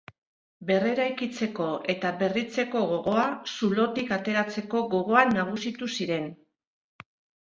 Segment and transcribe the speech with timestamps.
[0.69, 6.31] Berreraikitzeko eta berritzeko gogoa, zulotik ateratzeko gogoa nagusitu ziren.